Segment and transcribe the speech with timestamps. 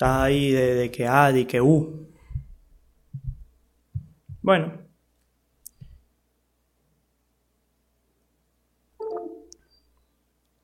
[0.00, 2.08] Estás ahí de, que A, de que U.
[4.40, 4.72] Bueno.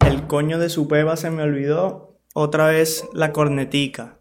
[0.06, 2.18] El coño de su peba se me olvidó.
[2.32, 4.20] Otra vez la cornetica.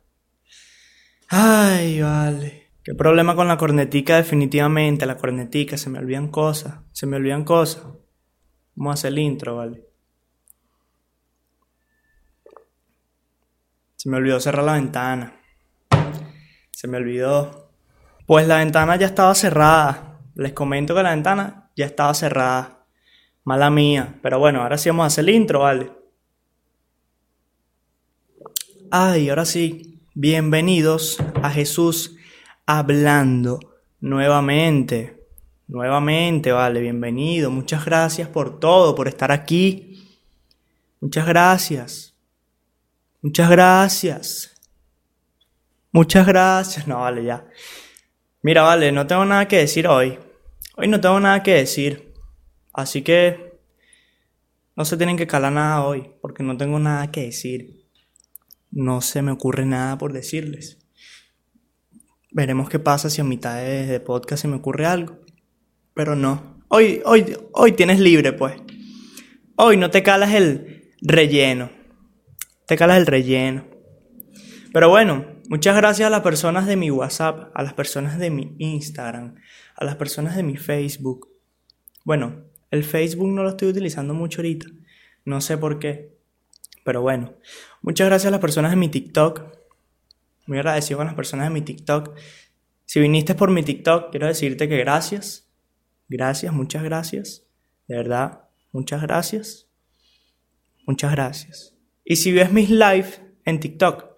[1.30, 2.74] Ay, vale.
[2.84, 5.06] Qué problema con la cornetica definitivamente.
[5.06, 6.82] La cornetica, se me olvidan cosas.
[6.92, 7.86] Se me olvidan cosas.
[8.76, 9.95] Vamos a hacer el intro, vale.
[14.06, 15.34] Se me olvidó cerrar la ventana.
[16.70, 17.72] Se me olvidó.
[18.28, 20.20] Pues la ventana ya estaba cerrada.
[20.36, 22.86] Les comento que la ventana ya estaba cerrada.
[23.46, 24.20] Mala mía.
[24.22, 25.92] Pero bueno, ahora sí vamos a hacer el intro, ¿vale?
[28.92, 30.00] Ay, ahora sí.
[30.14, 32.16] Bienvenidos a Jesús
[32.68, 33.60] hablando
[34.02, 35.20] nuevamente.
[35.68, 37.50] Nuevamente, vale, bienvenido.
[37.50, 40.08] Muchas gracias por todo, por estar aquí.
[41.02, 42.15] Muchas gracias.
[43.26, 44.56] Muchas gracias.
[45.92, 46.88] Muchas gracias.
[46.88, 47.48] No, vale, ya.
[48.44, 50.20] Mira, vale, no tengo nada que decir hoy.
[50.78, 52.14] Hoy no tengo nada que decir.
[52.72, 53.58] Así que
[54.76, 57.88] no se tienen que calar nada hoy, porque no tengo nada que decir.
[58.70, 60.78] No se me ocurre nada por decirles.
[62.30, 65.18] Veremos qué pasa si a mitad de, de podcast se me ocurre algo.
[65.96, 66.64] Pero no.
[66.68, 68.54] Hoy, hoy, hoy tienes libre, pues.
[69.56, 71.72] Hoy no te calas el relleno.
[72.68, 73.66] Te calas el relleno.
[74.74, 78.56] Pero bueno, muchas gracias a las personas de mi WhatsApp, a las personas de mi
[78.60, 79.36] Instagram,
[79.76, 81.30] a las personas de mi Facebook.
[82.04, 84.68] Bueno, el Facebook no lo estoy utilizando mucho ahorita.
[85.26, 86.18] No sé por qué.
[86.84, 87.34] Pero bueno,
[87.82, 89.44] muchas gracias a las personas de mi TikTok.
[90.48, 92.16] Muy agradecido con las personas de mi TikTok.
[92.86, 95.50] Si viniste por mi TikTok, quiero decirte que gracias.
[96.08, 97.48] Gracias, muchas gracias.
[97.88, 99.68] De verdad, muchas gracias.
[100.86, 101.75] Muchas gracias.
[102.06, 104.16] Y si ves mis live en TikTok,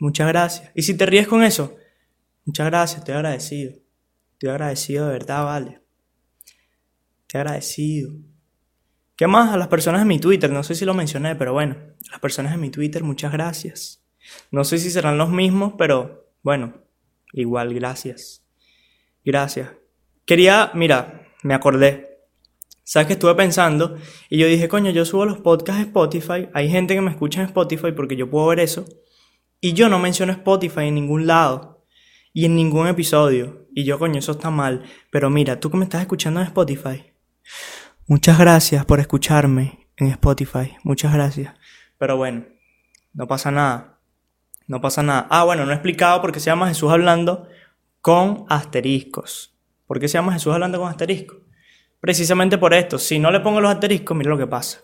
[0.00, 0.70] muchas gracias.
[0.74, 1.76] Y si te ríes con eso,
[2.44, 3.72] muchas gracias, estoy agradecido.
[4.32, 5.80] Estoy agradecido de verdad, vale.
[7.22, 8.12] Estoy agradecido.
[9.16, 9.54] ¿Qué más?
[9.54, 12.20] A las personas de mi Twitter, no sé si lo mencioné, pero bueno, a las
[12.20, 14.04] personas de mi Twitter, muchas gracias.
[14.50, 16.82] No sé si serán los mismos, pero bueno,
[17.32, 18.44] igual, gracias.
[19.24, 19.70] Gracias.
[20.26, 22.13] Quería, mira, me acordé.
[22.84, 23.96] ¿Sabes que estuve pensando?
[24.28, 26.48] Y yo dije, coño, yo subo los podcasts a Spotify.
[26.52, 28.84] Hay gente que me escucha en Spotify porque yo puedo ver eso.
[29.60, 31.86] Y yo no menciono Spotify en ningún lado.
[32.34, 33.66] Y en ningún episodio.
[33.74, 34.84] Y yo, coño, eso está mal.
[35.10, 37.04] Pero mira, tú que me estás escuchando en Spotify.
[38.06, 40.76] Muchas gracias por escucharme en Spotify.
[40.82, 41.54] Muchas gracias.
[41.96, 42.44] Pero bueno,
[43.14, 43.98] no pasa nada.
[44.66, 45.26] No pasa nada.
[45.30, 47.48] Ah, bueno, no he explicado por qué se llama Jesús hablando
[48.02, 49.56] con asteriscos.
[49.86, 51.43] ¿Por qué se llama Jesús hablando con asteriscos?
[52.04, 52.98] Precisamente por esto.
[52.98, 54.82] Si no le pongo los asteriscos, mira lo que pasa.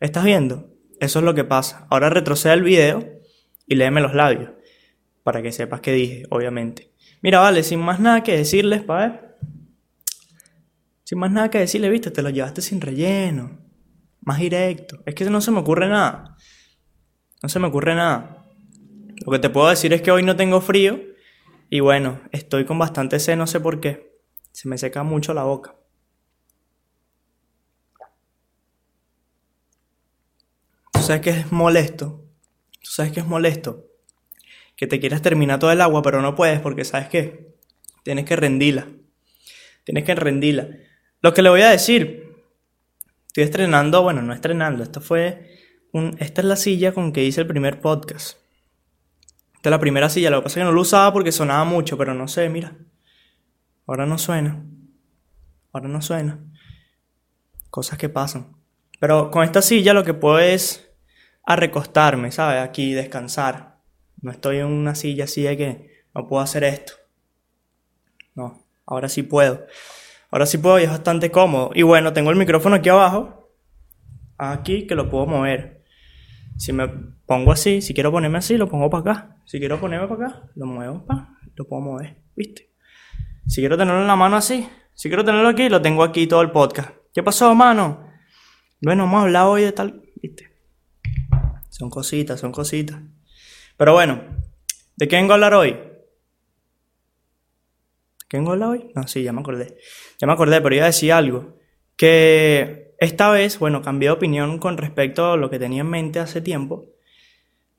[0.00, 0.70] ¿Estás viendo?
[0.98, 1.86] Eso es lo que pasa.
[1.90, 3.20] Ahora retrocede el video
[3.66, 4.52] y léeme los labios.
[5.24, 6.94] Para que sepas qué dije, obviamente.
[7.20, 9.36] Mira, vale, sin más nada que decirles, pa' ver.
[11.04, 13.60] Sin más nada que decirle, viste, te lo llevaste sin relleno.
[14.22, 15.02] Más directo.
[15.04, 16.34] Es que no se me ocurre nada.
[17.42, 18.37] No se me ocurre nada.
[19.24, 21.00] Lo que te puedo decir es que hoy no tengo frío.
[21.70, 24.16] Y bueno, estoy con bastante sed, no sé por qué.
[24.52, 25.76] Se me seca mucho la boca.
[30.92, 32.24] Tú sabes que es molesto.
[32.80, 33.86] Tú sabes que es molesto.
[34.76, 37.54] Que te quieras terminar todo el agua, pero no puedes porque sabes que
[38.02, 38.88] tienes que rendirla.
[39.84, 40.68] Tienes que rendirla.
[41.20, 42.24] Lo que le voy a decir.
[43.26, 44.82] Estoy estrenando, bueno, no estrenando.
[44.82, 45.58] Esto fue
[45.92, 48.38] un, esta es la silla con que hice el primer podcast.
[49.58, 50.30] Esta es la primera silla.
[50.30, 52.76] Lo que pasa es que no lo usaba porque sonaba mucho, pero no sé, mira.
[53.88, 54.64] Ahora no suena.
[55.72, 56.38] Ahora no suena.
[57.68, 58.54] Cosas que pasan.
[59.00, 60.92] Pero con esta silla lo que puedo es
[61.44, 62.62] a recostarme, ¿sabes?
[62.62, 63.80] Aquí descansar.
[64.22, 66.92] No estoy en una silla así de que no puedo hacer esto.
[68.36, 69.66] No, ahora sí puedo.
[70.30, 71.72] Ahora sí puedo y es bastante cómodo.
[71.74, 73.50] Y bueno, tengo el micrófono aquí abajo.
[74.36, 75.82] Aquí que lo puedo mover.
[76.56, 76.86] Si me
[77.26, 79.37] pongo así, si quiero ponerme así, lo pongo para acá.
[79.48, 82.70] Si quiero ponerme para acá, lo muevo para, lo puedo mover, ¿viste?
[83.46, 86.42] Si quiero tenerlo en la mano así, si quiero tenerlo aquí, lo tengo aquí todo
[86.42, 86.90] el podcast.
[87.14, 88.12] ¿Qué pasó, mano?
[88.82, 90.52] Bueno, hemos hablado hoy de tal, ¿viste?
[91.70, 93.00] Son cositas, son cositas.
[93.78, 94.20] Pero bueno,
[94.96, 95.78] ¿de qué vengo a hablar hoy?
[98.28, 98.92] ¿Qué vengo a hablar hoy?
[98.94, 99.78] No, sí, ya me acordé.
[100.18, 101.56] Ya me acordé, pero iba a decir algo.
[101.96, 106.18] Que esta vez, bueno, cambié de opinión con respecto a lo que tenía en mente
[106.18, 106.97] hace tiempo.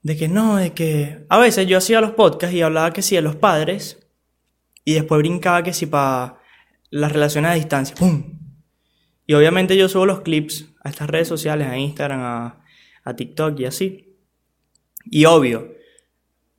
[0.02, 3.16] De que no, de que a veces yo hacía los podcasts y hablaba que sí
[3.16, 4.00] de los padres
[4.86, 6.40] y después brincaba que sí para
[6.90, 7.96] las relaciones a distancia.
[7.96, 8.40] ¡Pum!
[9.28, 12.64] Y obviamente yo subo los clips a estas redes sociales, a Instagram, a,
[13.04, 14.18] a TikTok y así.
[15.06, 15.76] Y obvio,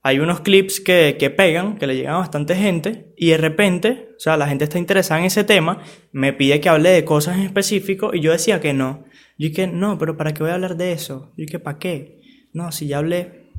[0.02, 4.10] hay unos clips que, que, pegan, que le llegan a bastante gente, y de repente,
[4.16, 5.82] o sea, la gente está interesada en ese tema,
[6.12, 9.04] me pide que hable de cosas en específico, y yo decía que no.
[9.37, 11.32] Yo dije, no, pero ¿para qué voy a hablar de eso?
[11.37, 12.19] Yo dije, ¿para qué?
[12.52, 13.50] No, si ya hablé.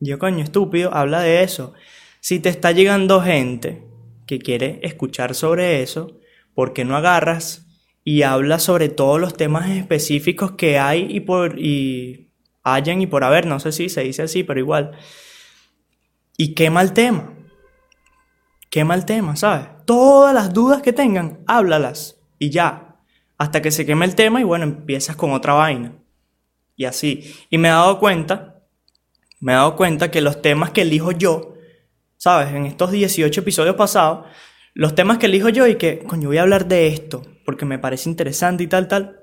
[0.00, 1.74] Yo, coño, estúpido, habla de eso.
[2.20, 3.84] Si te está llegando gente
[4.26, 6.18] que quiere escuchar sobre eso,
[6.54, 7.66] ¿por qué no agarras
[8.04, 12.32] y hablas sobre todos los temas específicos que hay y por y
[12.62, 13.46] hayan y por haber?
[13.46, 14.92] No sé si se dice así, pero igual
[16.40, 17.34] y quema el tema.
[18.70, 19.66] Quema el tema, ¿sabes?
[19.84, 22.96] Todas las dudas que tengan, háblalas y ya.
[23.36, 25.99] Hasta que se queme el tema y bueno, empiezas con otra vaina.
[26.80, 27.34] Y así.
[27.50, 28.62] Y me he dado cuenta,
[29.38, 31.52] me he dado cuenta que los temas que elijo yo,
[32.16, 32.54] ¿sabes?
[32.54, 34.24] En estos 18 episodios pasados,
[34.72, 37.78] los temas que elijo yo y que, coño, voy a hablar de esto porque me
[37.78, 39.20] parece interesante y tal, tal,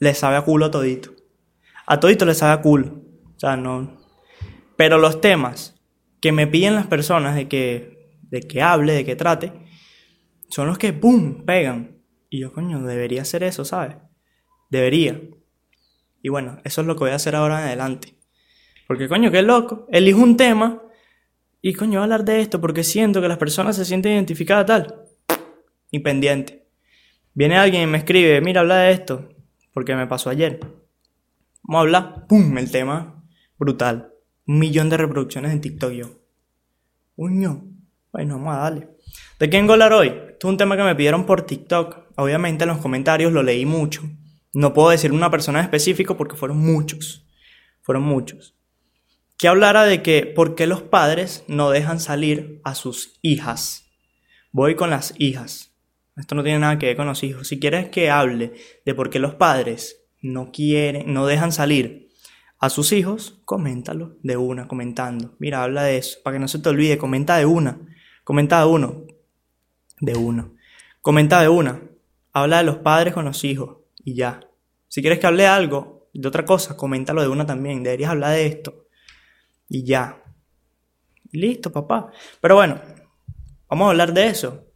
[0.00, 1.12] le sabe a culo a todito.
[1.86, 3.04] A todito le sabe a culo.
[3.34, 3.96] O sea, no.
[4.76, 5.80] Pero los temas
[6.20, 9.50] que me piden las personas de que, de que hable, de que trate,
[10.50, 12.02] son los que, ¡pum!, pegan.
[12.28, 13.96] Y yo, coño, debería hacer eso, ¿sabes?
[14.68, 15.18] Debería.
[16.22, 18.14] Y bueno, eso es lo que voy a hacer ahora en adelante.
[18.86, 19.86] Porque, coño, qué loco.
[19.90, 20.82] Elijo un tema
[21.62, 24.66] y, coño, voy a hablar de esto porque siento que las personas se sienten identificadas
[24.66, 25.04] tal.
[25.90, 26.66] Y pendiente.
[27.34, 29.28] Viene alguien y me escribe, mira, habla de esto,
[29.72, 30.60] porque me pasó ayer.
[31.62, 33.24] Vamos a hablar, ¡pum!, el tema
[33.58, 34.10] brutal
[34.50, 36.06] un millón de reproducciones en TikTok yo.
[37.14, 37.64] Uño.
[38.12, 38.88] Bueno, vamos a darle.
[39.38, 40.08] ¿De qué hablar hoy?
[40.08, 42.14] Esto es un tema que me pidieron por TikTok.
[42.16, 44.02] Obviamente en los comentarios lo leí mucho.
[44.52, 47.24] No puedo decir una persona en específico porque fueron muchos.
[47.82, 48.56] Fueron muchos.
[49.38, 53.86] Que hablara de que por qué los padres no dejan salir a sus hijas.
[54.50, 55.72] Voy con las hijas.
[56.16, 57.46] Esto no tiene nada que ver con los hijos.
[57.46, 58.54] Si quieres que hable
[58.84, 62.10] de por qué los padres no quieren, no dejan salir
[62.58, 65.36] a sus hijos, coméntalo de una, comentando.
[65.38, 67.80] Mira, habla de eso, para que no se te olvide, comenta de una,
[68.24, 69.04] comenta de uno,
[70.00, 70.56] de uno.
[71.00, 71.80] Comenta de una,
[72.32, 74.40] habla de los padres con los hijos y ya.
[74.88, 78.46] Si quieres que hable algo, de otra cosa, coméntalo de una también, deberías hablar de
[78.46, 78.86] esto
[79.68, 80.22] y ya.
[81.32, 82.10] Listo, papá.
[82.40, 82.80] Pero bueno,
[83.68, 84.66] vamos a hablar de eso,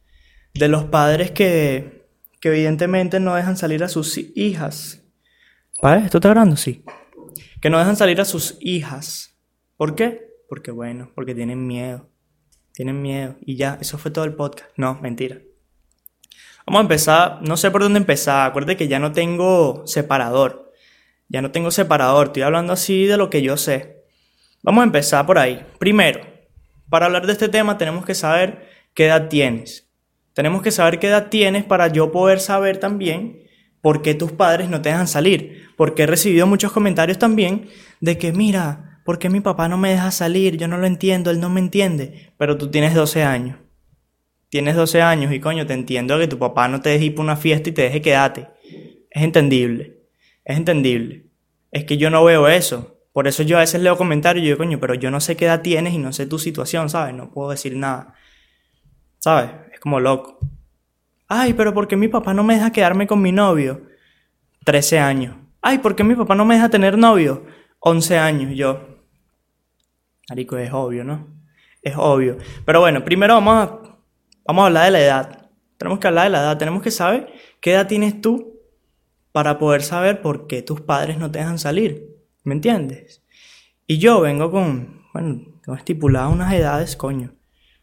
[0.55, 2.07] de los padres que,
[2.41, 5.03] que evidentemente no dejan salir a sus hijas.
[5.83, 6.05] ¿Vale?
[6.05, 6.57] ¿Esto está grabando?
[6.57, 6.85] Sí
[7.65, 9.39] que no dejan salir a sus hijas.
[9.79, 10.29] ¿Por qué?
[10.51, 12.11] Porque bueno, porque tienen miedo.
[12.75, 13.37] Tienen miedo.
[13.41, 14.71] Y ya, eso fue todo el podcast.
[14.77, 15.39] No, mentira.
[16.67, 18.49] Vamos a empezar, no sé por dónde empezar.
[18.49, 20.73] Acuérdate que ya no tengo separador.
[21.29, 22.29] Ya no tengo separador.
[22.29, 24.05] Estoy hablando así de lo que yo sé.
[24.63, 25.65] Vamos a empezar por ahí.
[25.79, 26.21] Primero,
[26.89, 29.91] para hablar de este tema tenemos que saber qué edad tienes.
[30.33, 33.43] Tenemos que saber qué edad tienes para yo poder saber también
[33.81, 37.69] por qué tus padres no te dejan salir porque he recibido muchos comentarios también
[38.01, 40.57] de que, mira, ¿por qué mi papá no me deja salir?
[40.57, 42.33] Yo no lo entiendo, él no me entiende.
[42.37, 43.59] Pero tú tienes 12 años.
[44.55, 47.25] Tienes 12 años y coño, te entiendo que tu papá no te deje ir para
[47.25, 48.47] una fiesta y te deje quedarte.
[49.11, 49.99] Es entendible.
[50.45, 51.27] Es entendible.
[51.73, 53.01] Es que yo no veo eso.
[53.13, 55.47] Por eso yo a veces leo comentarios y yo, coño, pero yo no sé qué
[55.47, 57.17] edad tienes y no sé tu situación, ¿sabes?
[57.17, 58.15] No puedo decir nada.
[59.19, 59.51] ¿Sabes?
[59.73, 60.39] Es como loco.
[61.27, 63.89] Ay, pero ¿por qué mi papá no me deja quedarme con mi novio?
[64.65, 65.35] 13 años.
[65.63, 67.45] Ay, ¿por qué mi papá no me deja tener novio?
[67.81, 69.01] 11 años, yo.
[70.29, 71.27] Marico, es obvio, ¿no?
[71.83, 72.39] Es obvio.
[72.65, 73.85] Pero bueno, primero vamos a,
[74.47, 75.51] vamos a hablar de la edad.
[75.79, 76.59] Tenemos que hablar de la edad.
[76.59, 78.61] Tenemos que saber qué edad tienes tú
[79.33, 82.09] para poder saber por qué tus padres no te dejan salir.
[82.45, 83.23] ¿Me entiendes?
[83.87, 87.35] Y yo vengo con, bueno, tengo estipuladas unas edades, coño.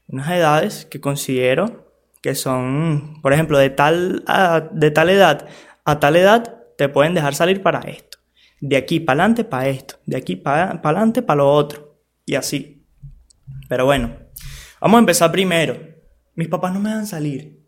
[0.07, 1.91] Unas edades que considero
[2.21, 4.23] que son, por ejemplo, de tal,
[4.71, 5.47] de tal edad
[5.83, 8.19] a tal edad te pueden dejar salir para esto.
[8.59, 9.95] De aquí para adelante para esto.
[10.05, 11.99] De aquí para adelante para lo otro.
[12.25, 12.85] Y así.
[13.67, 14.15] Pero bueno,
[14.79, 15.77] vamos a empezar primero.
[16.35, 17.65] Mis papás no me dejan salir.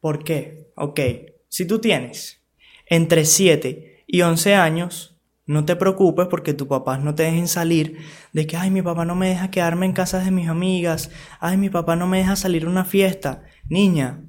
[0.00, 0.70] ¿Por qué?
[0.76, 1.00] Ok,
[1.48, 2.44] si tú tienes
[2.86, 7.98] entre 7 y 11 años, no te preocupes porque tus papás no te dejen salir
[8.32, 11.56] de que, ay, mi papá no me deja quedarme en casa de mis amigas, ay,
[11.56, 13.44] mi papá no me deja salir a una fiesta.
[13.68, 14.24] Niña,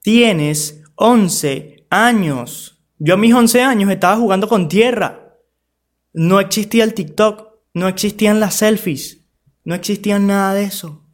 [0.00, 2.82] tienes 11 años.
[2.98, 5.38] Yo a mis 11 años estaba jugando con tierra.
[6.14, 9.26] No existía el TikTok, no existían las selfies,
[9.64, 11.06] no existían nada de eso.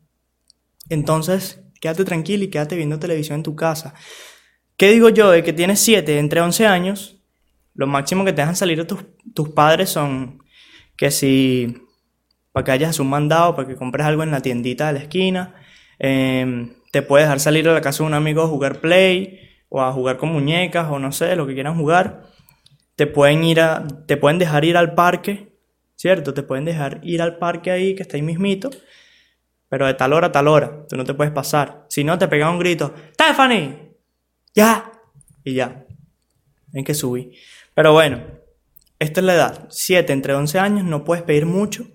[0.89, 3.95] Entonces, quédate tranquilo y quédate viendo televisión en tu casa.
[4.77, 5.31] ¿Qué digo yo?
[5.31, 7.21] De que tienes 7, entre 11 años,
[7.75, 9.05] lo máximo que te dejan salir a tus,
[9.35, 10.43] tus padres son
[10.97, 11.77] que si
[12.53, 15.55] para que hayas un mandado, para que compres algo en la tiendita de la esquina,
[15.99, 19.83] em, te puedes dejar salir a la casa de un amigo a jugar play, o
[19.83, 22.23] a jugar con muñecas o no sé, lo que quieran jugar,
[22.97, 25.53] te pueden ir a, te pueden dejar ir al parque,
[25.97, 26.35] ¿cierto?
[26.35, 28.71] Te pueden dejar ir al parque ahí que está ahí mismito,
[29.69, 31.87] pero de tal hora a tal hora, tú no te puedes pasar.
[31.89, 33.97] Si no, te pega un grito, Stephanie,
[34.55, 34.93] ya,
[35.45, 35.85] y ya.
[36.75, 37.33] Hay que subir.
[37.75, 38.23] Pero bueno,
[38.99, 39.67] esta es la edad.
[39.71, 41.87] 7 entre 11 años, no puedes pedir mucho,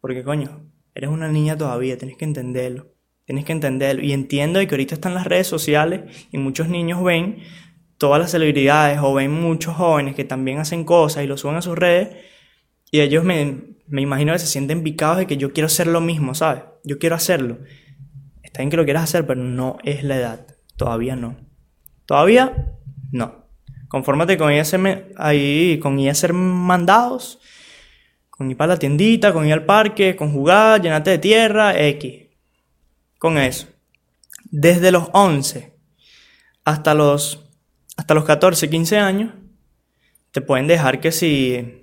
[0.00, 2.88] porque coño, eres una niña todavía, tienes que entenderlo.
[3.24, 4.02] Tienes que entenderlo.
[4.02, 7.38] Y entiendo que ahorita están las redes sociales y muchos niños ven
[7.96, 11.62] todas las celebridades o ven muchos jóvenes que también hacen cosas y lo suben a
[11.62, 12.16] sus redes
[12.90, 16.00] y ellos me, me imagino que se sienten picados de que yo quiero hacer lo
[16.00, 16.62] mismo, ¿sabes?
[16.84, 17.58] Yo quiero hacerlo.
[18.42, 20.46] Está bien que lo quieras hacer, pero no es la edad.
[20.76, 21.36] Todavía no.
[22.06, 22.74] Todavía
[23.12, 23.46] no.
[23.88, 27.40] Confórmate con ir a ahí, con ir mandados,
[28.30, 32.30] con ir para la tiendita, con ir al parque, con jugar, llenarte de tierra, X
[33.20, 33.68] con eso.
[34.50, 35.74] Desde los 11
[36.64, 37.46] hasta los,
[37.96, 39.34] hasta los 14, 15 años,
[40.32, 41.79] te pueden dejar que si,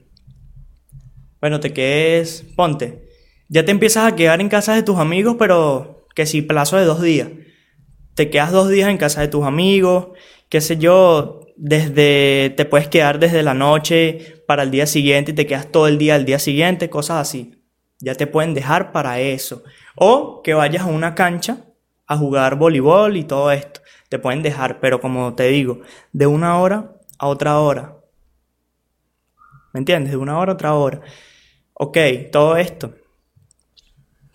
[1.42, 3.08] bueno, te quedes, ponte,
[3.50, 6.86] ya te empiezas a quedar en casa de tus amigos, pero que si plazo de
[6.86, 7.30] dos días.
[8.16, 10.08] Te quedas dos días en casa de tus amigos,
[10.50, 15.36] qué sé yo, desde, te puedes quedar desde la noche para el día siguiente y
[15.36, 17.64] te quedas todo el día al día siguiente, cosas así.
[18.00, 19.64] Ya te pueden dejar para eso.
[19.96, 21.66] O que vayas a una cancha
[22.06, 23.82] a jugar voleibol y todo esto.
[24.10, 25.82] Te pueden dejar, pero como te digo,
[26.14, 27.97] de una hora a otra hora.
[29.78, 30.10] ¿Me entiendes?
[30.10, 31.02] De una hora a otra hora.
[31.74, 32.00] Ok,
[32.32, 32.96] todo esto.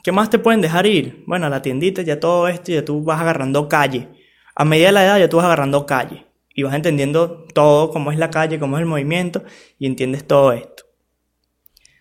[0.04, 1.24] ¿Qué más te pueden dejar ir?
[1.26, 4.08] Bueno, a la tiendita, ya todo esto, ya tú vas agarrando calle.
[4.54, 6.26] A medida de la edad, ya tú vas agarrando calle.
[6.54, 9.42] Y vas entendiendo todo, cómo es la calle, cómo es el movimiento,
[9.80, 10.84] y entiendes todo esto.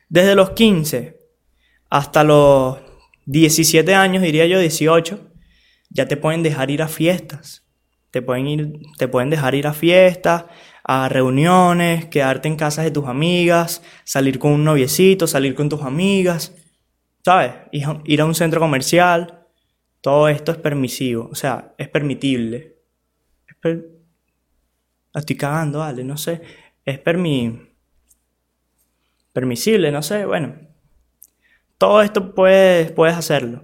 [0.07, 1.17] Desde los 15
[1.89, 2.77] hasta los
[3.25, 5.19] 17 años, diría yo, 18,
[5.89, 7.65] ya te pueden dejar ir a fiestas.
[8.11, 10.45] Te pueden, ir, te pueden dejar ir a fiestas,
[10.93, 15.83] a reuniones, quedarte en casa de tus amigas, salir con un noviecito, salir con tus
[15.83, 16.53] amigas,
[17.23, 17.53] ¿sabes?
[17.71, 19.47] Ir a un centro comercial.
[20.01, 22.75] Todo esto es permisivo, o sea, es permitible.
[25.13, 26.41] Estoy cagando, vale, no sé.
[26.83, 27.69] Es permi...
[29.31, 30.55] permisible, no sé, bueno,
[31.77, 33.63] todo esto puedes, puedes hacerlo.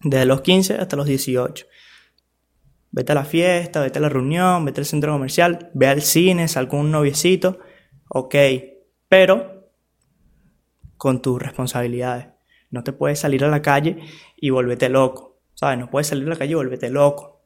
[0.00, 1.64] Desde los 15 hasta los 18.
[2.92, 6.48] Vete a la fiesta, vete a la reunión, vete al centro comercial, ve al cine,
[6.48, 7.60] sal con un noviecito.
[8.08, 8.34] Ok.
[9.08, 9.70] Pero
[10.96, 12.26] con tus responsabilidades.
[12.70, 13.98] No te puedes salir a la calle
[14.36, 15.40] y volvete loco.
[15.54, 15.78] ¿Sabes?
[15.78, 17.42] No puedes salir a la calle y volverte loco.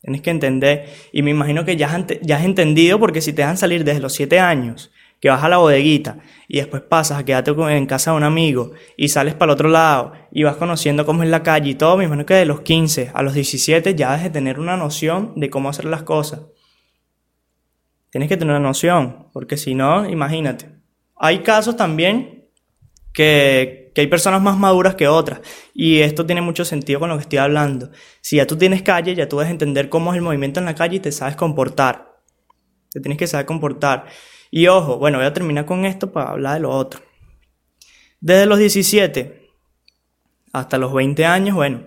[0.00, 0.88] Tienes que entender.
[1.12, 4.00] Y me imagino que ya has, ya has entendido porque si te dejan salir desde
[4.00, 4.90] los 7 años
[5.22, 8.72] que vas a la bodeguita y después pasas a quedarte en casa de un amigo
[8.96, 11.96] y sales para el otro lado y vas conociendo cómo es la calle y todo,
[11.96, 15.32] me imagino que de los 15 a los 17 ya has de tener una noción
[15.36, 16.40] de cómo hacer las cosas.
[18.10, 20.70] Tienes que tener una noción, porque si no, imagínate.
[21.14, 22.48] Hay casos también
[23.12, 25.40] que, que hay personas más maduras que otras
[25.72, 27.90] y esto tiene mucho sentido con lo que estoy hablando.
[28.22, 30.74] Si ya tú tienes calle, ya tú debes entender cómo es el movimiento en la
[30.74, 32.12] calle y te sabes comportar.
[32.90, 34.06] Te tienes que saber comportar.
[34.54, 37.00] Y ojo, bueno, voy a terminar con esto para hablar de lo otro.
[38.20, 39.48] Desde los 17
[40.52, 41.84] hasta los 20 años, bueno,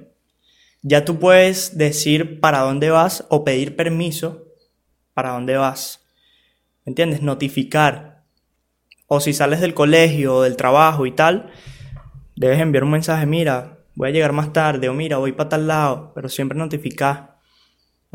[0.82, 4.46] ya tú puedes decir para dónde vas o pedir permiso
[5.14, 6.08] para dónde vas.
[6.86, 7.22] ¿Me entiendes?
[7.22, 8.24] Notificar.
[9.06, 11.52] O si sales del colegio o del trabajo y tal,
[12.36, 15.68] debes enviar un mensaje, mira, voy a llegar más tarde o mira, voy para tal
[15.68, 17.35] lado, pero siempre notificar.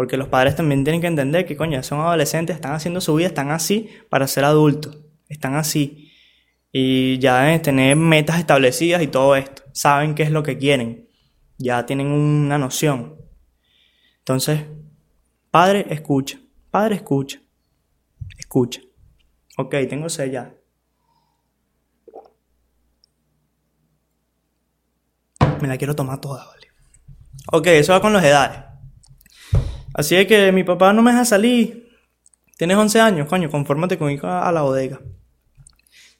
[0.01, 3.27] Porque los padres también tienen que entender que, coño, son adolescentes, están haciendo su vida,
[3.27, 4.99] están así para ser adultos.
[5.29, 6.11] Están así.
[6.73, 9.63] Y ya deben tener metas establecidas y todo esto.
[9.73, 11.07] Saben qué es lo que quieren.
[11.59, 13.17] Ya tienen una noción.
[14.21, 14.63] Entonces,
[15.51, 16.41] padre, escucha.
[16.71, 17.39] Padre, escucha.
[18.39, 18.81] Escucha.
[19.59, 20.55] Ok, tengo sed ya.
[25.61, 26.69] Me la quiero tomar toda, vale.
[27.53, 28.70] Ok, eso va con las edades.
[30.01, 31.91] Así es que mi papá no me deja salir.
[32.57, 35.03] Tienes 11 años, coño, confórmate con ir a la bodega.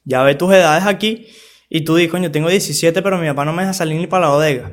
[0.03, 1.27] Ya ve tus edades aquí
[1.67, 4.27] y tú dices, coño, tengo 17, pero mi papá no me deja salir ni para
[4.27, 4.71] la bodega.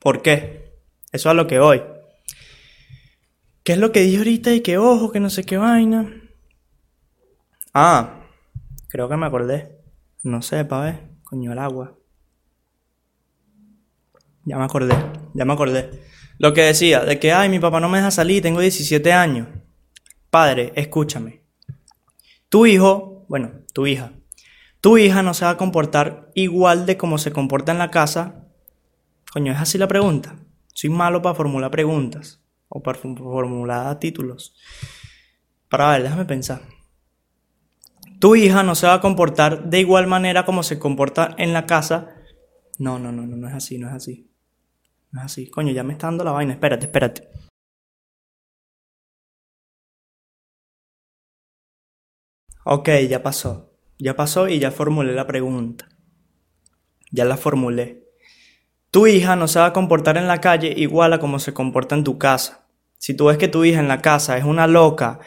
[0.00, 0.80] ¿Por qué?
[1.12, 1.84] Eso es a lo que voy.
[3.62, 6.12] ¿Qué es lo que dije ahorita y qué ojo, que no sé qué vaina?
[7.72, 8.20] Ah,
[8.88, 9.78] creo que me acordé.
[10.24, 11.00] No sé, pa' ver.
[11.22, 11.96] Coño, el agua.
[14.44, 14.96] Ya me acordé,
[15.34, 16.13] ya me acordé.
[16.38, 19.48] Lo que decía, de que, ay, mi papá no me deja salir, tengo 17 años.
[20.30, 21.42] Padre, escúchame.
[22.48, 24.12] Tu hijo, bueno, tu hija,
[24.80, 28.48] tu hija no se va a comportar igual de como se comporta en la casa.
[29.32, 30.36] Coño, es así la pregunta.
[30.74, 32.40] Soy malo para formular preguntas.
[32.68, 34.54] o para formular títulos.
[35.68, 36.62] Para ver, déjame pensar.
[38.18, 41.66] Tu hija no se va a comportar de igual manera como se comporta en la
[41.66, 42.10] casa.
[42.78, 44.33] No, no, no, no, no es así, no es así.
[45.16, 45.48] Así.
[45.50, 46.52] Coño, ya me está dando la vaina.
[46.54, 47.28] Espérate, espérate.
[52.64, 53.72] Ok, ya pasó.
[53.98, 55.88] Ya pasó y ya formulé la pregunta.
[57.10, 58.04] Ya la formulé.
[58.90, 61.94] Tu hija no se va a comportar en la calle igual a como se comporta
[61.94, 62.66] en tu casa.
[62.98, 65.20] Si tú ves que tu hija en la casa es una loca,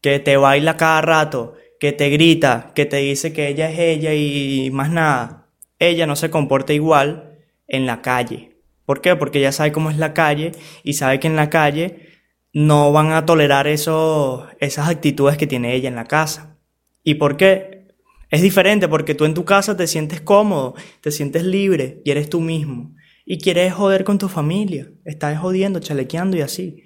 [0.00, 4.14] que te baila cada rato, que te grita, que te dice que ella es ella
[4.14, 8.51] y más nada, ella no se comporta igual en la calle.
[8.84, 9.16] ¿Por qué?
[9.16, 12.08] Porque ella sabe cómo es la calle y sabe que en la calle
[12.52, 16.58] no van a tolerar eso, esas actitudes que tiene ella en la casa.
[17.02, 17.88] ¿Y por qué?
[18.30, 22.30] Es diferente porque tú en tu casa te sientes cómodo, te sientes libre y eres
[22.30, 22.94] tú mismo.
[23.24, 24.90] Y quieres joder con tu familia.
[25.04, 26.84] Estás jodiendo, chalequeando y así.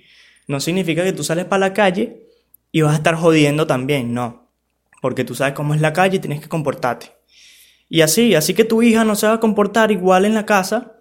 [0.49, 2.27] No significa que tú sales para la calle
[2.73, 4.53] y vas a estar jodiendo también, no.
[5.01, 7.13] Porque tú sabes cómo es la calle y tienes que comportarte.
[7.89, 10.96] Y así, así que tu hija no se va a comportar igual en la casa.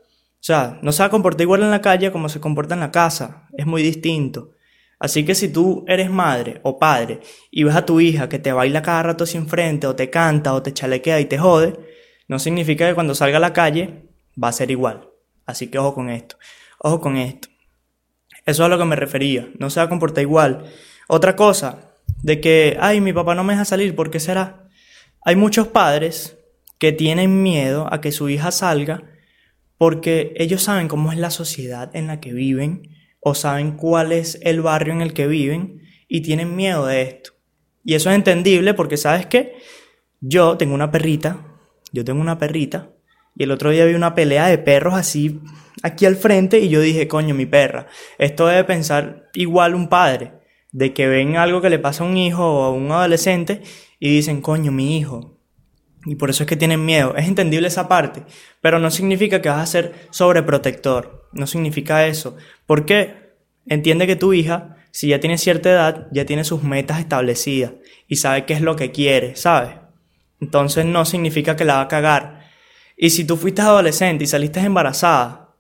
[0.46, 2.80] O sea, no se va a comportar igual en la calle como se comporta en
[2.82, 3.48] la casa.
[3.58, 4.52] Es muy distinto.
[5.00, 8.54] Así que si tú eres madre o padre y ves a tu hija que te
[8.54, 11.74] baila cada rato sin frente o te canta o te chalequea y te jode,
[12.28, 14.08] no significa que cuando salga a la calle
[14.42, 15.10] va a ser igual.
[15.48, 16.36] Así que ojo con esto.
[16.78, 17.48] Ojo con esto.
[18.46, 19.50] Eso es a lo que me refería.
[19.58, 20.66] No se va a comportar igual.
[21.08, 24.70] Otra cosa, de que, ay, mi papá no me deja salir, ¿por qué será?
[25.24, 26.38] Hay muchos padres
[26.78, 29.15] que tienen miedo a que su hija salga
[29.78, 32.90] porque ellos saben cómo es la sociedad en la que viven
[33.20, 37.32] o saben cuál es el barrio en el que viven y tienen miedo de esto.
[37.84, 39.56] Y eso es entendible porque, ¿sabes qué?
[40.22, 41.58] Yo tengo una perrita,
[41.92, 42.92] yo tengo una perrita,
[43.36, 45.42] y el otro día vi una pelea de perros así
[45.84, 50.34] aquí al frente y yo dije, coño, mi perra, esto debe pensar igual un padre,
[50.72, 53.62] de que ven algo que le pasa a un hijo o a un adolescente
[54.00, 55.35] y dicen, coño, mi hijo.
[56.06, 57.16] Y por eso es que tienen miedo.
[57.16, 58.24] Es entendible esa parte,
[58.62, 62.38] pero no significa que vas a ser sobreprotector no significa eso.
[62.66, 63.36] ¿Por qué?
[63.68, 67.74] Entiende que tu hija, si ya tiene cierta edad, ya tiene sus metas establecidas
[68.08, 69.72] y sabe qué es lo que quiere, ¿sabes?
[70.40, 72.50] Entonces no significa que la va a cagar.
[72.98, 75.56] Y si tú fuiste adolescente y saliste embarazada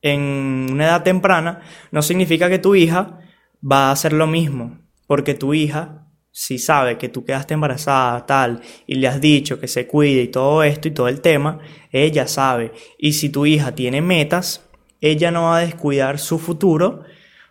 [0.00, 3.18] en una edad temprana, no significa que tu hija
[3.60, 4.78] va a hacer lo mismo,
[5.08, 6.05] porque tu hija,
[6.38, 10.28] si sabe que tú quedaste embarazada, tal, y le has dicho que se cuide y
[10.28, 12.72] todo esto y todo el tema, ella sabe.
[12.98, 14.68] Y si tu hija tiene metas,
[15.00, 17.04] ella no va a descuidar su futuro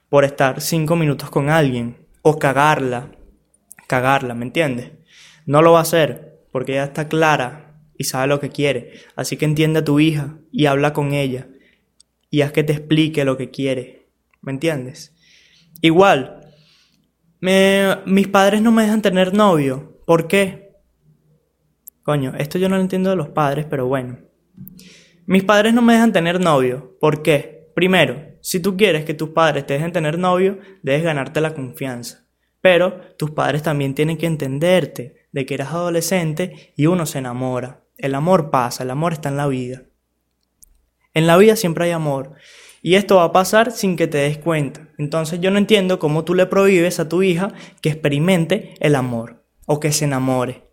[0.08, 3.10] por estar cinco minutos con alguien o cagarla,
[3.88, 4.92] cagarla, ¿me entiendes?
[5.48, 9.00] No lo va a hacer porque ella está clara y sabe lo que quiere.
[9.16, 11.48] Así que entiende a tu hija y habla con ella
[12.30, 14.10] y haz que te explique lo que quiere,
[14.44, 15.16] ¿me entiendes?
[15.82, 16.35] Igual,
[17.42, 20.02] mis padres no me dejan tener novio.
[20.06, 20.74] ¿Por qué?
[22.04, 24.20] Coño, esto yo no lo entiendo de los padres, pero bueno.
[25.26, 26.98] Mis padres no me dejan tener novio.
[27.00, 27.72] ¿Por qué?
[27.74, 32.28] Primero, si tú quieres que tus padres te dejen tener novio, debes ganarte la confianza.
[32.62, 37.84] Pero tus padres también tienen que entenderte de que eres adolescente y uno se enamora.
[37.98, 39.84] El amor pasa, el amor está en la vida.
[41.14, 42.36] En la vida siempre hay amor.
[42.86, 44.90] Y esto va a pasar sin que te des cuenta.
[45.00, 49.44] Entonces yo no entiendo cómo tú le prohíbes a tu hija que experimente el amor
[49.66, 50.70] o que se enamore.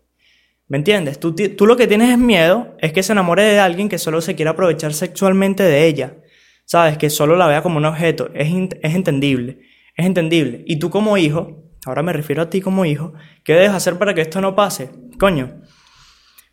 [0.67, 1.19] ¿Me entiendes?
[1.19, 1.33] Tú,
[1.65, 4.51] lo que tienes es miedo, es que se enamore de alguien que solo se quiera
[4.51, 6.17] aprovechar sexualmente de ella.
[6.65, 6.99] ¿Sabes?
[6.99, 8.29] Que solo la vea como un objeto.
[8.35, 8.47] Es,
[8.83, 9.61] es entendible.
[9.97, 10.63] Es entendible.
[10.67, 14.13] Y tú como hijo, ahora me refiero a ti como hijo, ¿qué debes hacer para
[14.13, 14.91] que esto no pase?
[15.19, 15.63] Coño,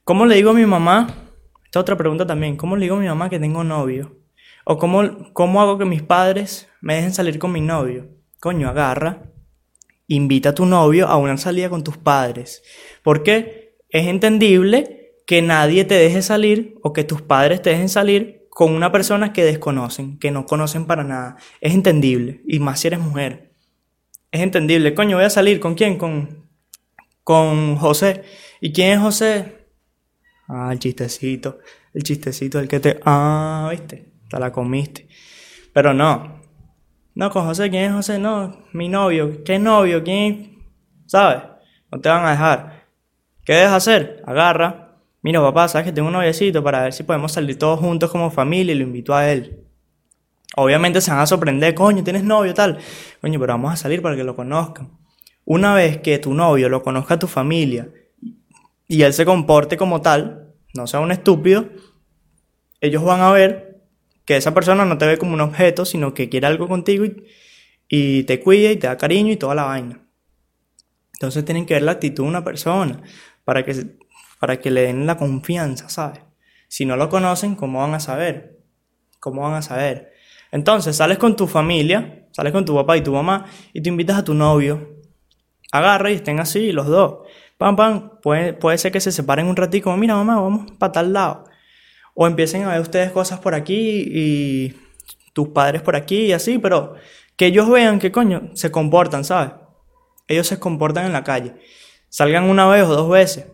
[0.04, 1.06] ¿cómo le digo a mi mamá?
[1.66, 2.56] Esta otra pregunta también.
[2.56, 4.19] ¿Cómo le digo a mi mamá que tengo novio?
[4.64, 8.08] ¿O cómo, cómo hago que mis padres me dejen salir con mi novio?
[8.40, 9.22] Coño, agarra,
[10.06, 12.62] invita a tu novio a una salida con tus padres.
[13.02, 13.60] ¿Por qué?
[13.90, 18.72] es entendible que nadie te deje salir o que tus padres te dejen salir con
[18.72, 21.36] una persona que desconocen, que no conocen para nada.
[21.60, 23.52] Es entendible, y más si eres mujer.
[24.32, 24.94] Es entendible.
[24.94, 25.96] Coño, voy a salir con quién?
[25.98, 26.46] Con,
[27.24, 28.22] con José.
[28.60, 29.66] ¿Y quién es José?
[30.48, 31.58] Ah, el chistecito.
[31.94, 33.00] El chistecito, el que te...
[33.04, 35.08] Ah, viste, te la comiste.
[35.74, 36.40] Pero no.
[37.14, 38.18] No, con José, ¿quién es José?
[38.18, 39.42] No, mi novio.
[39.44, 40.02] ¿Qué novio?
[40.02, 40.58] ¿Quién?
[41.06, 41.42] ¿Sabes?
[41.90, 42.86] No te van a dejar.
[43.44, 44.22] ¿Qué debes hacer?
[44.26, 44.96] Agarra.
[45.22, 48.30] Mira, papá, sabes que tengo un noviecito para ver si podemos salir todos juntos como
[48.30, 49.66] familia y lo invito a él.
[50.56, 52.78] Obviamente se van a sorprender, coño, tienes novio, tal.
[53.20, 54.98] Coño, pero vamos a salir para que lo conozcan.
[55.44, 57.90] Una vez que tu novio lo conozca a tu familia
[58.86, 61.68] y él se comporte como tal, no sea un estúpido,
[62.80, 63.69] ellos van a ver
[64.30, 67.04] que esa persona no te ve como un objeto, sino que quiere algo contigo
[67.88, 70.06] y, te cuida y te da cariño y toda la vaina.
[71.14, 73.02] Entonces tienen que ver la actitud de una persona
[73.44, 73.98] para que,
[74.38, 76.20] para que le den la confianza, ¿sabes?
[76.68, 78.60] Si no lo conocen, ¿cómo van a saber?
[79.18, 80.12] ¿Cómo van a saber?
[80.52, 84.16] Entonces sales con tu familia, sales con tu papá y tu mamá y te invitas
[84.16, 84.94] a tu novio.
[85.72, 87.26] Agarra y estén así los dos.
[87.58, 91.12] Pam, pam, puede, puede ser que se separen un ratito, mira mamá, vamos para tal
[91.12, 91.49] lado.
[92.22, 94.76] O empiecen a ver ustedes cosas por aquí y
[95.32, 96.96] tus padres por aquí y así, pero
[97.34, 99.52] que ellos vean que coño se comportan, ¿sabes?
[100.28, 101.54] Ellos se comportan en la calle.
[102.10, 103.46] Salgan una vez o dos veces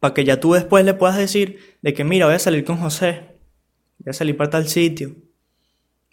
[0.00, 2.78] para que ya tú después le puedas decir de que mira, voy a salir con
[2.78, 3.36] José,
[3.98, 5.16] voy a salir para tal sitio.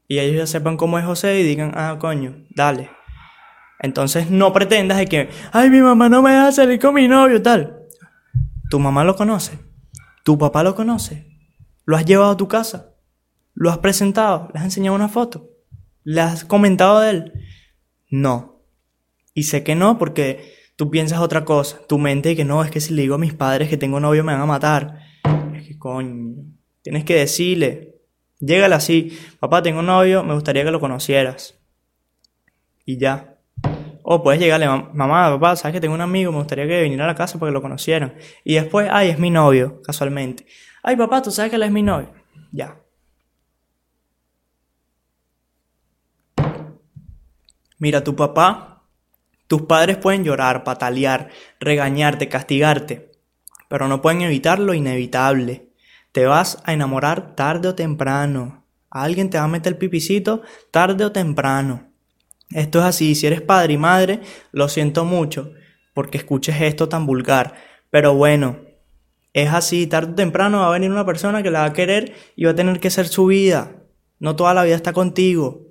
[0.09, 2.91] Y ellos ya sepan cómo es José y digan, ah, coño, dale.
[3.79, 7.41] Entonces no pretendas de que, ay, mi mamá no me deja salir con mi novio,
[7.41, 7.77] tal.
[8.69, 9.57] Tu mamá lo conoce,
[10.25, 11.30] tu papá lo conoce,
[11.85, 12.93] lo has llevado a tu casa,
[13.53, 15.49] lo has presentado, le has enseñado una foto,
[16.03, 17.33] le has comentado de él.
[18.09, 18.61] No.
[19.33, 21.79] Y sé que no porque tú piensas otra cosa.
[21.87, 24.23] Tu mente que no, es que si le digo a mis padres que tengo novio
[24.23, 24.99] me van a matar.
[25.55, 26.43] Es que coño,
[26.81, 27.95] tienes que decirle.
[28.39, 31.59] Llégale así, papá, tengo novio, me gustaría que lo conocieras.
[32.85, 33.37] Y ya.
[34.03, 37.07] O puedes llegarle, mamá, papá, sabes que tengo un amigo, me gustaría que viniera a
[37.07, 38.15] la casa para que lo conocieran.
[38.43, 40.47] Y después, ay, es mi novio, casualmente.
[40.83, 42.11] Ay, papá, tú sabes que él es mi novio.
[42.51, 42.77] Ya.
[47.77, 48.71] Mira, tu papá
[49.51, 51.27] tus padres pueden llorar, patalear,
[51.59, 53.11] regañarte, castigarte,
[53.67, 55.73] pero no pueden evitar lo inevitable.
[56.13, 58.63] Te vas a enamorar tarde o temprano.
[58.89, 60.41] alguien te va a meter el pipicito
[60.71, 61.91] tarde o temprano.
[62.51, 64.21] Esto es así, si eres padre y madre,
[64.53, 65.51] lo siento mucho,
[65.93, 67.55] porque escuches esto tan vulgar.
[67.89, 68.55] Pero bueno,
[69.33, 72.13] es así, tarde o temprano va a venir una persona que la va a querer
[72.35, 73.83] y va a tener que ser su vida.
[74.19, 75.67] No toda la vida está contigo.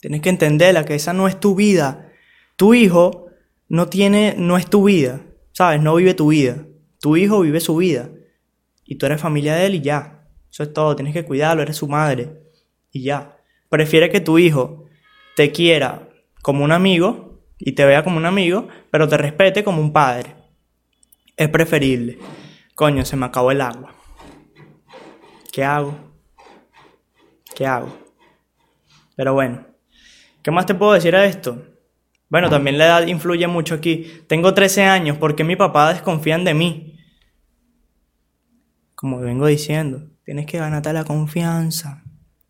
[0.00, 2.12] Tienes que entenderla, que esa no es tu vida.
[2.56, 3.26] Tu hijo
[3.68, 5.80] no tiene, no es tu vida, ¿sabes?
[5.80, 6.66] No vive tu vida.
[7.00, 8.10] Tu hijo vive su vida.
[8.84, 10.28] Y tú eres familia de él y ya.
[10.50, 12.42] Eso es todo, tienes que cuidarlo, eres su madre.
[12.92, 13.38] Y ya.
[13.68, 14.84] Prefiere que tu hijo
[15.34, 16.08] te quiera
[16.42, 20.34] como un amigo y te vea como un amigo, pero te respete como un padre.
[21.36, 22.18] Es preferible.
[22.74, 23.94] Coño, se me acabó el agua.
[25.52, 25.96] ¿Qué hago?
[27.54, 27.96] ¿Qué hago?
[29.14, 29.64] Pero bueno,
[30.42, 31.62] ¿qué más te puedo decir a esto?
[32.28, 34.24] Bueno, también la edad influye mucho aquí.
[34.26, 36.98] Tengo 13 años, ¿por qué mi papá desconfían de mí?
[38.96, 42.02] Como vengo diciendo, tienes que ganarte la confianza.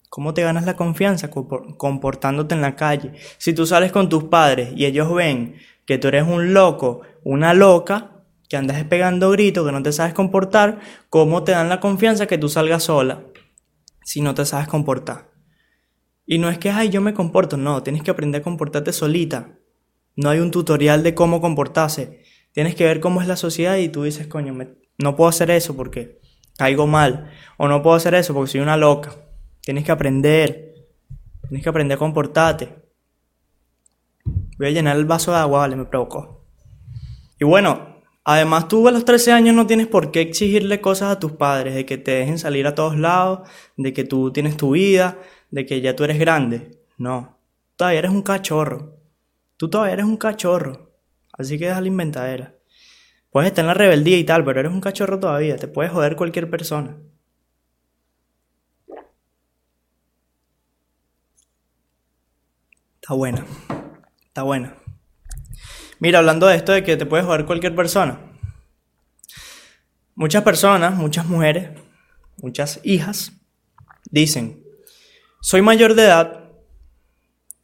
[0.08, 1.28] ¿Cómo te ganas la confianza?
[1.28, 3.12] Comportándote en la calle.
[3.36, 7.52] Si tú sales con tus padres y ellos ven que tú eres un loco, una
[7.52, 8.13] loca,
[8.54, 10.78] que andas pegando gritos, que no te sabes comportar,
[11.10, 13.24] ¿cómo te dan la confianza que tú salgas sola
[14.04, 15.32] si no te sabes comportar?
[16.24, 19.58] Y no es que, ay, yo me comporto, no, tienes que aprender a comportarte solita.
[20.14, 22.22] No hay un tutorial de cómo comportarse.
[22.52, 24.56] Tienes que ver cómo es la sociedad y tú dices, coño,
[24.98, 26.20] no puedo hacer eso porque
[26.56, 27.32] caigo mal.
[27.56, 29.16] O no puedo hacer eso porque soy una loca.
[29.62, 30.74] Tienes que aprender.
[31.48, 32.68] Tienes que aprender a comportarte.
[34.58, 36.46] Voy a llenar el vaso de agua, vale, me provocó.
[37.40, 37.93] Y bueno,
[38.24, 41.74] además tú a los 13 años no tienes por qué exigirle cosas a tus padres,
[41.74, 45.18] de que te dejen salir a todos lados, de que tú tienes tu vida,
[45.50, 46.78] de que ya tú eres grande.
[46.98, 47.38] No,
[47.76, 48.96] todavía eres un cachorro.
[49.56, 50.90] Tú todavía eres un cachorro.
[51.32, 52.54] Así que deja la inventadera.
[53.30, 55.56] Puedes estar en la rebeldía y tal, pero eres un cachorro todavía.
[55.56, 56.96] Te puede joder cualquier persona.
[63.00, 63.44] Está buena.
[64.28, 64.83] Está buena.
[66.04, 68.20] Mira, hablando de esto de que te puede joder cualquier persona.
[70.14, 71.70] Muchas personas, muchas mujeres,
[72.36, 73.32] muchas hijas
[74.10, 74.62] dicen,
[75.40, 76.44] soy mayor de edad.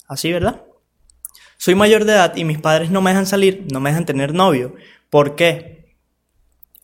[0.09, 0.64] Así, ¿verdad?
[1.59, 4.33] Soy mayor de edad y mis padres no me dejan salir, no me dejan tener
[4.33, 4.74] novio.
[5.11, 5.94] ¿Por qué?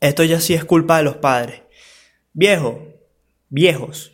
[0.00, 1.62] Esto ya sí es culpa de los padres.
[2.34, 2.86] Viejo,
[3.48, 4.12] viejos,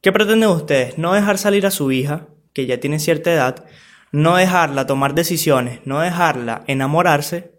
[0.00, 0.98] ¿qué pretenden ustedes?
[0.98, 3.64] No dejar salir a su hija, que ya tiene cierta edad,
[4.12, 7.52] no dejarla tomar decisiones, no dejarla enamorarse.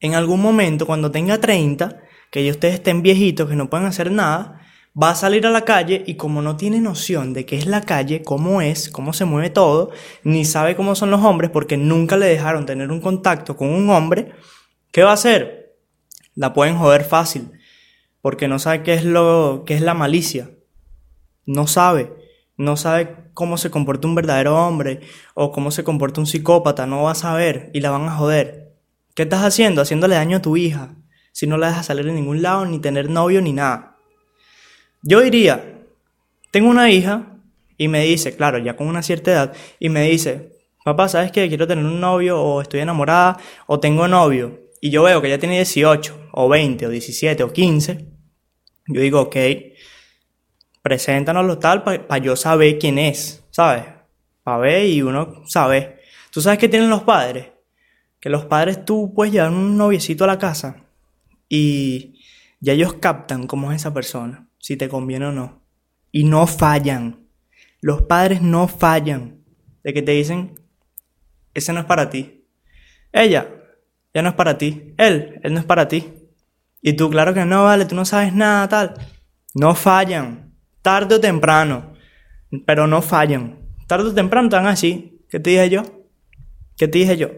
[0.00, 2.00] En algún momento, cuando tenga 30,
[2.30, 4.60] que ya ustedes estén viejitos, que no pueden hacer nada,
[5.00, 7.82] va a salir a la calle y como no tiene noción de qué es la
[7.82, 9.90] calle, cómo es, cómo se mueve todo,
[10.24, 13.90] ni sabe cómo son los hombres porque nunca le dejaron tener un contacto con un
[13.90, 14.32] hombre,
[14.92, 15.76] ¿qué va a hacer?
[16.34, 17.52] La pueden joder fácil,
[18.22, 20.50] porque no sabe qué es lo qué es la malicia.
[21.44, 22.12] No sabe,
[22.56, 25.00] no sabe cómo se comporta un verdadero hombre
[25.34, 28.72] o cómo se comporta un psicópata, no va a saber y la van a joder.
[29.14, 29.82] ¿Qué estás haciendo?
[29.82, 30.94] Haciéndole daño a tu hija,
[31.32, 33.96] si no la dejas salir de ningún lado, ni tener novio, ni nada.
[35.02, 35.82] Yo diría,
[36.50, 37.38] tengo una hija
[37.78, 40.52] y me dice, claro, ya con una cierta edad, y me dice,
[40.84, 41.48] papá, ¿sabes qué?
[41.48, 45.38] Quiero tener un novio, o estoy enamorada, o tengo novio, y yo veo que ya
[45.38, 48.06] tiene 18, o 20, o 17, o 15,
[48.88, 49.36] yo digo, ok,
[50.86, 53.82] preséntanoslo tal para yo saber quién es, ¿sabes?
[54.44, 55.98] Para ver y uno sabe.
[56.30, 57.48] ¿Tú sabes qué tienen los padres?
[58.20, 60.84] Que los padres tú puedes llevar un noviecito a la casa
[61.48, 62.22] y
[62.60, 65.60] ya ellos captan cómo es esa persona, si te conviene o no.
[66.12, 67.26] Y no fallan.
[67.80, 69.42] Los padres no fallan.
[69.82, 70.54] De que te dicen,
[71.52, 72.46] ese no es para ti.
[73.10, 73.48] Ella,
[74.14, 74.94] ya no es para ti.
[74.98, 76.12] Él, él no es para ti.
[76.80, 78.94] Y tú, claro que no, vale, tú no sabes nada, tal.
[79.52, 80.45] No fallan.
[80.86, 81.94] Tarde o temprano.
[82.64, 83.58] Pero no fallan.
[83.88, 85.20] Tarde o temprano están así.
[85.28, 85.82] ¿Qué te dije yo?
[86.76, 87.28] ¿Qué te dije yo?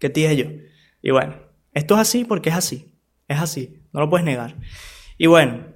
[0.00, 0.46] ¿Qué te dije yo?
[1.02, 1.34] Y bueno,
[1.74, 2.98] esto es así porque es así.
[3.28, 3.82] Es así.
[3.92, 4.56] No lo puedes negar.
[5.18, 5.66] Y bueno,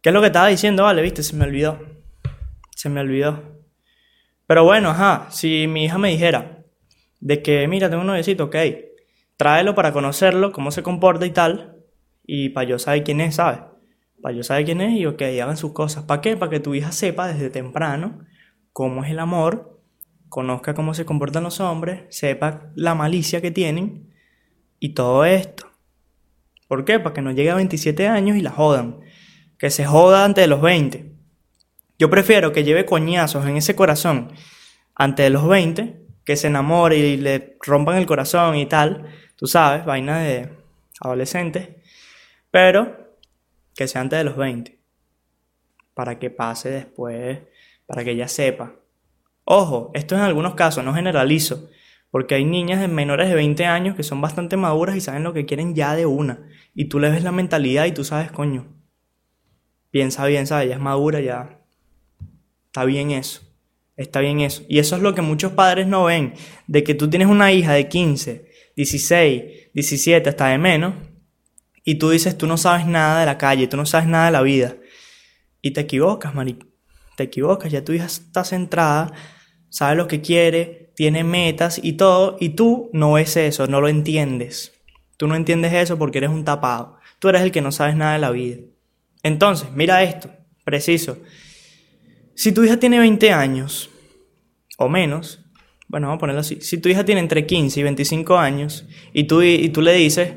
[0.00, 0.82] ¿qué es lo que estaba diciendo?
[0.82, 1.78] Vale, viste, se me olvidó.
[2.74, 3.62] Se me olvidó.
[4.48, 6.64] Pero bueno, ajá, si mi hija me dijera
[7.20, 8.56] de que, mira, tengo un noviecito, ok,
[9.36, 11.84] tráelo para conocerlo, cómo se comporta y tal,
[12.26, 13.60] y para yo saber quién es, ¿sabes?
[14.24, 16.04] Para yo saber quién es y ok, hagan sus cosas.
[16.04, 16.34] ¿Para qué?
[16.34, 18.20] Para que tu hija sepa desde temprano
[18.72, 19.78] cómo es el amor,
[20.30, 24.14] conozca cómo se comportan los hombres, sepa la malicia que tienen
[24.78, 25.66] y todo esto.
[26.68, 26.98] ¿Por qué?
[27.00, 29.00] Para que no llegue a 27 años y la jodan.
[29.58, 31.12] Que se joda antes de los 20.
[31.98, 34.32] Yo prefiero que lleve coñazos en ese corazón
[34.94, 39.06] antes de los 20, que se enamore y le rompan el corazón y tal,
[39.36, 40.48] tú sabes, vaina de
[41.02, 41.68] adolescentes,
[42.50, 43.03] pero
[43.74, 44.78] que sea antes de los 20,
[45.94, 47.40] para que pase después,
[47.86, 48.76] para que ella sepa.
[49.44, 51.68] Ojo, esto en algunos casos, no generalizo,
[52.10, 55.46] porque hay niñas menores de 20 años que son bastante maduras y saben lo que
[55.46, 58.66] quieren ya de una, y tú le ves la mentalidad y tú sabes, coño,
[59.90, 60.66] piensa bien, ¿sabes?
[60.66, 61.60] Ella es madura, ya
[62.66, 63.42] está bien eso.
[63.96, 64.64] Está bien eso.
[64.68, 66.34] Y eso es lo que muchos padres no ven,
[66.66, 70.94] de que tú tienes una hija de 15, 16, 17, hasta de menos,
[71.84, 74.32] y tú dices, tú no sabes nada de la calle, tú no sabes nada de
[74.32, 74.76] la vida.
[75.60, 76.58] Y te equivocas, Mari.
[77.16, 79.12] Te equivocas, ya tu hija está centrada,
[79.68, 83.88] sabe lo que quiere, tiene metas y todo, y tú no ves eso, no lo
[83.88, 84.72] entiendes.
[85.16, 86.96] Tú no entiendes eso porque eres un tapado.
[87.18, 88.56] Tú eres el que no sabes nada de la vida.
[89.22, 90.30] Entonces, mira esto,
[90.64, 91.18] preciso.
[92.34, 93.90] Si tu hija tiene 20 años
[94.78, 95.40] o menos,
[95.86, 96.60] bueno, vamos a ponerlo así.
[96.60, 100.32] Si tu hija tiene entre 15 y 25 años y tú, y tú le dices,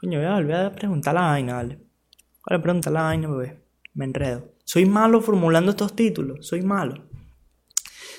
[0.00, 1.78] Coño, voy a volver a preguntar la vaina, vale.
[2.48, 3.60] Voy a la vaina, bebé.
[3.92, 4.54] Me enredo.
[4.64, 6.46] Soy malo formulando estos títulos.
[6.46, 7.06] Soy malo.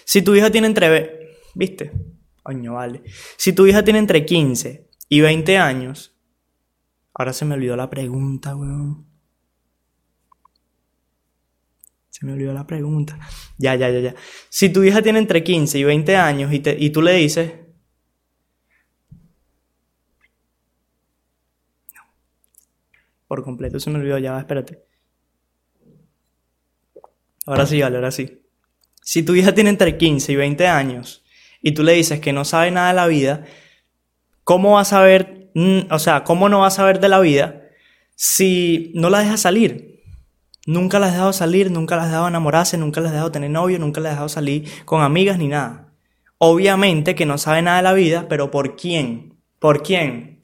[0.05, 1.37] Si tu hija tiene entre...
[1.55, 1.91] ¿Viste?
[2.43, 3.01] Coño, vale.
[3.37, 6.15] Si tu hija tiene entre 15 y 20 años...
[7.13, 9.07] Ahora se me olvidó la pregunta, weón.
[12.09, 13.19] Se me olvidó la pregunta.
[13.57, 14.15] Ya, ya, ya, ya.
[14.49, 17.53] Si tu hija tiene entre 15 y 20 años y, te, y tú le dices,
[23.31, 23.79] por completo.
[23.79, 24.83] Se me olvidó ya, espérate.
[27.45, 28.41] Ahora sí, vale, ahora sí.
[29.01, 31.23] Si tu hija tiene entre 15 y 20 años
[31.61, 33.45] y tú le dices que no sabe nada de la vida,
[34.43, 37.69] ¿cómo va a saber, mm, o sea, cómo no va a saber de la vida
[38.15, 40.03] si no la dejas salir?
[40.67, 43.49] Nunca la has dejado salir, nunca la has dejado enamorarse, nunca la has dejado tener
[43.49, 45.93] novio, nunca la has dejado salir con amigas ni nada.
[46.37, 49.37] Obviamente que no sabe nada de la vida, pero ¿por quién?
[49.57, 50.41] ¿Por quién?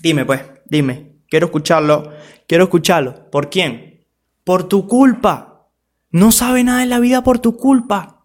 [0.00, 1.15] Dime pues, dime.
[1.28, 2.12] Quiero escucharlo.
[2.46, 3.30] Quiero escucharlo.
[3.30, 4.06] ¿Por quién?
[4.44, 5.68] Por tu culpa.
[6.10, 8.24] No sabe nada de la vida por tu culpa.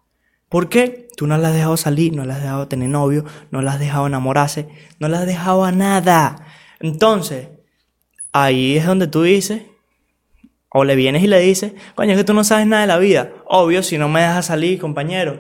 [0.50, 1.08] ¿Por qué?
[1.16, 3.80] Tú no la has dejado salir, no la has dejado tener novio, no la has
[3.80, 4.68] dejado enamorarse,
[5.00, 6.48] no la has dejado a nada.
[6.80, 7.50] Entonces,
[8.32, 9.64] ahí es donde tú dices,
[10.70, 12.98] o le vienes y le dices, coño, es que tú no sabes nada de la
[12.98, 13.34] vida.
[13.46, 15.40] Obvio, si no me dejas salir, compañero.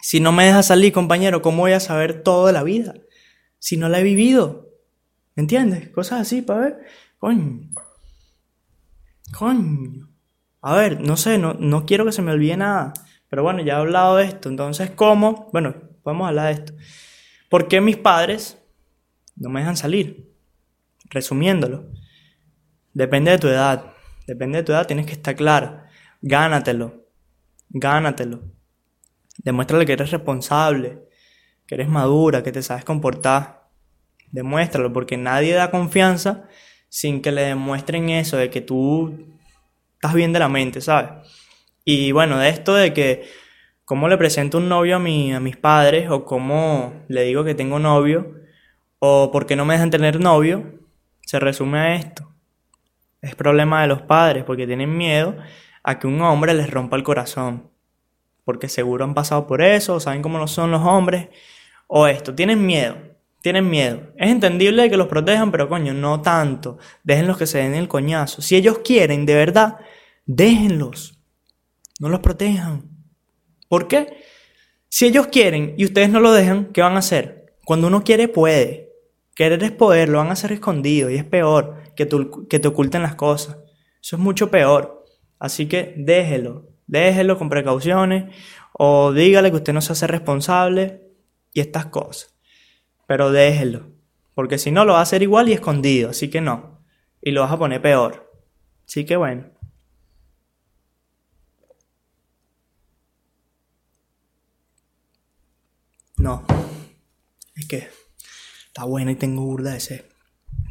[0.00, 2.94] Si no me dejas salir, compañero, ¿cómo voy a saber todo de la vida?
[3.58, 4.71] Si no la he vivido.
[5.34, 5.88] ¿Me entiendes?
[5.90, 6.86] Cosas así para ver.
[7.18, 7.70] Coño.
[9.36, 10.08] Coño.
[10.60, 12.92] A ver, no sé, no, no quiero que se me olvide nada.
[13.28, 14.48] Pero bueno, ya he hablado de esto.
[14.48, 15.48] Entonces, ¿cómo?
[15.52, 16.74] Bueno, vamos a hablar de esto.
[17.48, 18.58] ¿Por qué mis padres
[19.36, 20.32] no me dejan salir?
[21.10, 21.90] Resumiéndolo.
[22.92, 23.92] Depende de tu edad.
[24.26, 25.88] Depende de tu edad, tienes que estar clara.
[26.20, 27.06] Gánatelo.
[27.70, 28.42] Gánatelo.
[29.38, 31.08] Demuéstrale que eres responsable,
[31.66, 33.61] que eres madura, que te sabes comportar.
[34.32, 36.48] Demuéstralo, porque nadie da confianza
[36.88, 39.38] sin que le demuestren eso, de que tú
[39.94, 41.10] estás bien de la mente, ¿sabes?
[41.84, 43.28] Y bueno, de esto de que
[43.84, 47.78] cómo le presento un novio a, a mis padres, o cómo le digo que tengo
[47.78, 48.34] novio,
[48.98, 50.80] o por qué no me dejan tener novio,
[51.24, 52.32] se resume a esto.
[53.20, 55.36] Es problema de los padres porque tienen miedo
[55.82, 57.70] a que un hombre les rompa el corazón.
[58.44, 61.28] Porque seguro han pasado por eso, saben cómo no son los hombres.
[61.86, 62.96] O esto, tienen miedo,
[63.42, 64.12] tienen miedo.
[64.16, 66.78] Es entendible que los protejan, pero coño, no tanto.
[67.02, 68.40] Déjenlos que se den el coñazo.
[68.40, 69.78] Si ellos quieren, de verdad,
[70.24, 71.18] déjenlos.
[72.00, 72.88] No los protejan.
[73.68, 74.22] ¿Por qué?
[74.88, 77.56] Si ellos quieren y ustedes no lo dejan, ¿qué van a hacer?
[77.64, 78.90] Cuando uno quiere, puede.
[79.34, 82.08] Querer es poder, lo van a hacer escondido y es peor que,
[82.48, 83.56] que te oculten las cosas.
[84.00, 85.04] Eso es mucho peor.
[85.38, 88.34] Así que déjelo, déjelo con precauciones
[88.72, 91.10] o dígale que usted no se hace responsable
[91.52, 92.31] y estas cosas.
[93.06, 93.88] Pero déjelo,
[94.34, 96.80] porque si no lo va a hacer igual y escondido, así que no.
[97.20, 98.30] Y lo vas a poner peor.
[98.86, 99.46] Así que bueno.
[106.16, 106.44] No.
[107.56, 107.88] Es que
[108.66, 110.04] está bueno y tengo burda de sed.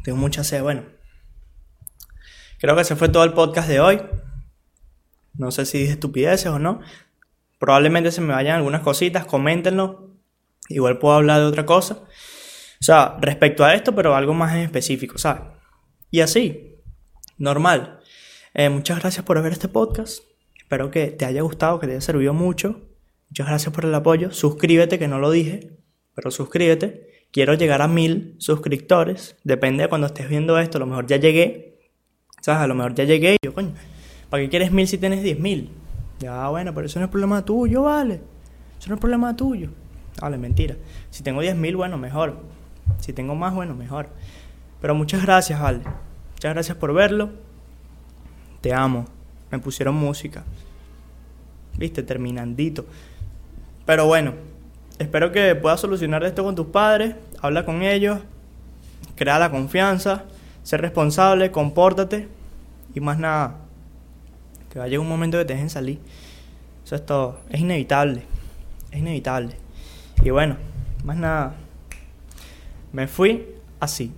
[0.02, 0.62] Tengo mucha sed.
[0.62, 0.84] Bueno.
[2.58, 4.00] Creo que ese fue todo el podcast de hoy.
[5.34, 6.80] No sé si dije estupideces o no.
[7.58, 9.26] Probablemente se me vayan algunas cositas.
[9.26, 10.11] Coméntenlo.
[10.72, 11.94] Igual puedo hablar de otra cosa.
[11.94, 15.42] O sea, respecto a esto, pero algo más en específico, ¿sabes?
[16.10, 16.76] Y así.
[17.38, 18.00] Normal.
[18.54, 20.24] Eh, muchas gracias por ver este podcast.
[20.58, 22.80] Espero que te haya gustado, que te haya servido mucho.
[23.30, 24.30] Muchas gracias por el apoyo.
[24.30, 25.70] Suscríbete, que no lo dije,
[26.14, 27.26] pero suscríbete.
[27.30, 29.36] Quiero llegar a mil suscriptores.
[29.42, 30.78] Depende de cuando estés viendo esto.
[30.78, 31.78] A lo mejor ya llegué.
[32.40, 32.62] ¿Sabes?
[32.62, 33.34] A lo mejor ya llegué.
[33.34, 33.72] Y yo, coño,
[34.28, 35.70] ¿para qué quieres mil si tienes diez mil?
[36.18, 38.20] Ya, bueno, pero eso no es problema tuyo, vale.
[38.78, 39.70] Eso no es problema tuyo.
[40.20, 40.76] Vale, mentira.
[41.10, 42.36] Si tengo diez mil, bueno, mejor.
[42.98, 44.08] Si tengo más, bueno, mejor.
[44.80, 45.78] Pero muchas gracias, vale.
[45.78, 47.30] Muchas gracias por verlo.
[48.60, 49.06] Te amo.
[49.50, 50.44] Me pusieron música.
[51.76, 52.86] Viste, terminandito.
[53.86, 54.34] Pero bueno,
[54.98, 58.20] espero que puedas solucionar esto con tus padres, habla con ellos,
[59.16, 60.24] crea la confianza,
[60.62, 62.28] sé responsable, compórtate
[62.94, 63.56] y más nada.
[64.70, 65.98] Que va a llegar un momento que te dejen salir.
[66.84, 67.40] Eso es todo.
[67.50, 68.22] Es inevitable.
[68.90, 69.61] Es inevitable.
[70.24, 70.56] Y bueno,
[71.04, 71.54] más nada.
[72.92, 73.44] Me fui
[73.80, 74.12] así.